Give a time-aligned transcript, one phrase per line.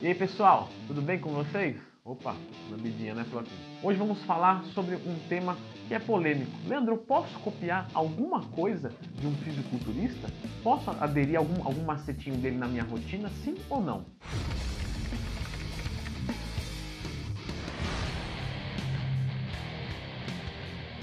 [0.00, 1.76] E aí pessoal, tudo bem com vocês?
[2.04, 2.36] Opa,
[2.70, 3.50] lambidinha, né, aqui.
[3.82, 6.52] Hoje vamos falar sobre um tema que é polêmico.
[6.68, 10.28] Leandro, posso copiar alguma coisa de um fisiculturista?
[10.62, 14.04] Posso aderir a algum, algum macetinho dele na minha rotina, sim ou não?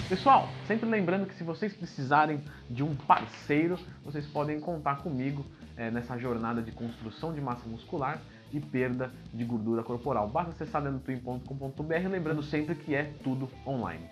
[0.08, 5.92] Pessoal, sempre lembrando que se vocês precisarem de um parceiro, vocês podem contar comigo é,
[5.92, 8.22] nessa jornada de construção de massa muscular
[8.52, 10.28] e perda de gordura corporal.
[10.28, 14.06] Basta acessar dentotwin.com.br, lembrando sempre que é tudo online.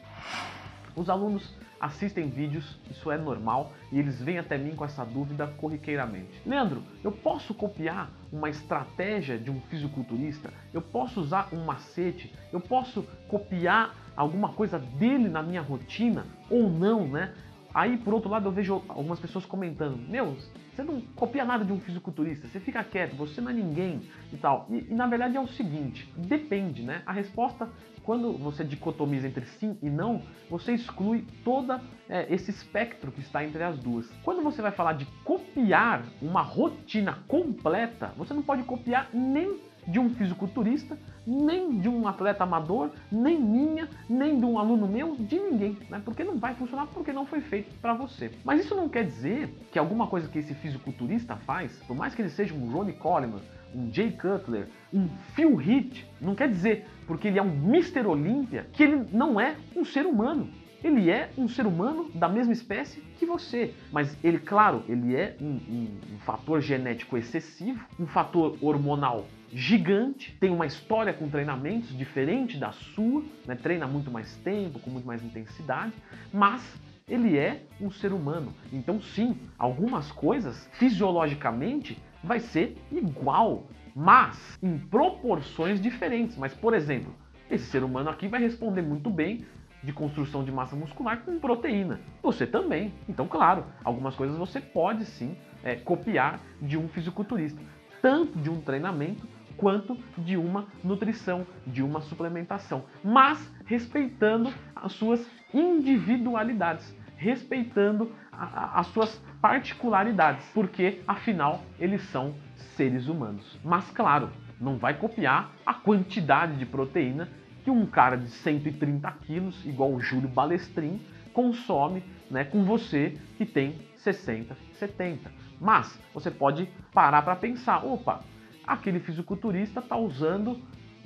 [0.96, 5.48] Os alunos assistem vídeos, isso é normal, e eles vêm até mim com essa dúvida
[5.58, 6.42] corriqueiramente.
[6.46, 10.54] Leandro, eu posso copiar uma estratégia de um fisiculturista?
[10.74, 12.34] Eu posso usar um macete?
[12.54, 17.34] Eu posso copiar alguma coisa dele na minha rotina ou não, né?
[17.74, 20.38] Aí, por outro lado, eu vejo algumas pessoas comentando: Meu,
[20.74, 24.02] você não copia nada de um fisiculturista, você fica quieto, você não é ninguém
[24.32, 24.68] e tal.
[24.70, 27.02] E, e na verdade é o seguinte: depende, né?
[27.06, 27.68] A resposta,
[28.04, 33.44] quando você dicotomiza entre sim e não, você exclui todo é, esse espectro que está
[33.44, 34.10] entre as duas.
[34.24, 40.00] Quando você vai falar de copiar uma rotina completa, você não pode copiar nem de
[40.00, 45.40] um fisiculturista, nem de um atleta amador, nem minha, nem de um aluno meu, de
[45.40, 46.02] ninguém, né?
[46.04, 48.32] Porque não vai funcionar porque não foi feito para você.
[48.44, 52.22] Mas isso não quer dizer que alguma coisa que esse fisiculturista faz, por mais que
[52.22, 53.42] ele seja um Ronnie Coleman,
[53.74, 58.06] um Jay Cutler, um Phil Heath, não quer dizer porque ele é um Mr.
[58.06, 60.50] Olímpia que ele não é um ser humano.
[60.84, 65.38] Ele é um ser humano da mesma espécie que você, mas ele, claro, ele é
[65.40, 71.96] um, um, um fator genético excessivo, um fator hormonal gigante, tem uma história com treinamentos
[71.96, 73.56] diferente da sua, né?
[73.56, 75.94] treina muito mais tempo, com muito mais intensidade,
[76.34, 76.64] mas
[77.08, 78.54] ele é um ser humano.
[78.72, 86.38] Então, sim, algumas coisas fisiologicamente vai ser igual, mas em proporções diferentes.
[86.38, 87.14] Mas, por exemplo,
[87.50, 89.46] esse ser humano aqui vai responder muito bem
[89.84, 92.00] de construção de massa muscular com proteína.
[92.22, 92.94] Você também.
[93.08, 97.62] Então, claro, algumas coisas você pode sim é, copiar de um fisiculturista,
[98.02, 99.28] tanto de um treinamento
[99.58, 109.22] quanto de uma nutrição, de uma suplementação, mas respeitando as suas individualidades, respeitando as suas
[109.42, 112.34] particularidades, porque afinal eles são
[112.76, 113.60] seres humanos.
[113.64, 117.30] Mas claro, não vai copiar a quantidade de proteína
[117.64, 121.02] que um cara de 130 quilos, igual o Júlio Balestrin,
[121.34, 125.32] consome né, com você que tem 60, 70.
[125.60, 128.22] Mas você pode parar para pensar, opa,
[128.66, 130.62] aquele fisiculturista está usando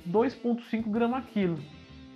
[0.08, 1.58] 2,5 gramas quilo.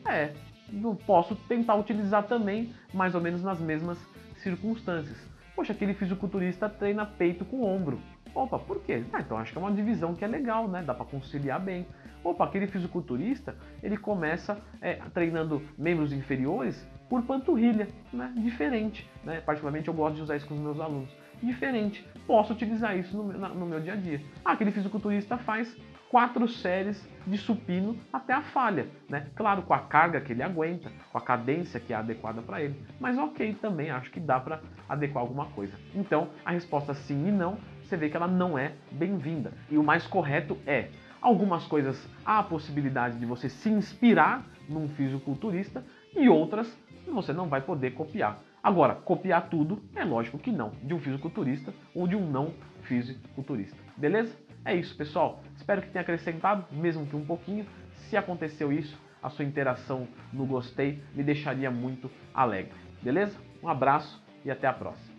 [0.08, 0.32] É,
[0.72, 3.98] eu posso tentar utilizar também mais ou menos nas mesmas
[4.36, 5.16] circunstâncias.
[5.54, 8.00] Poxa, aquele fisiculturista treina peito com ombro.
[8.34, 9.04] Opa, por quê?
[9.12, 10.82] Ah, então acho que é uma divisão que é legal, né?
[10.82, 11.86] Dá para conciliar bem.
[12.24, 18.32] Opa, aquele fisiculturista, ele começa é, treinando membros inferiores por panturrilha, né?
[18.38, 19.42] Diferente, né?
[19.42, 21.14] Particularmente eu gosto de usar isso com os meus alunos.
[21.42, 22.08] Diferente.
[22.26, 24.22] Posso utilizar isso no, na, no meu dia a dia.
[24.42, 25.76] Ah, aquele fisiculturista faz
[26.08, 29.26] quatro séries de supino até a falha, né?
[29.36, 32.82] Claro, com a carga que ele aguenta, com a cadência que é adequada para ele.
[32.98, 35.74] Mas ok, também acho que dá para adequar alguma coisa.
[35.94, 39.52] Então, a resposta sim e não, você vê que ela não é bem-vinda.
[39.70, 40.88] E o mais correto é
[41.22, 45.84] Algumas coisas há a possibilidade de você se inspirar num fisiculturista
[46.16, 46.76] e outras
[47.10, 48.42] você não vai poder copiar.
[48.62, 53.76] Agora, copiar tudo é lógico que não, de um fisiculturista ou de um não fisiculturista.
[53.96, 54.36] Beleza?
[54.64, 55.42] É isso, pessoal.
[55.56, 57.66] Espero que tenha acrescentado, mesmo que um pouquinho.
[58.08, 62.72] Se aconteceu isso, a sua interação no gostei me deixaria muito alegre.
[63.02, 63.36] Beleza?
[63.62, 65.11] Um abraço e até a próxima.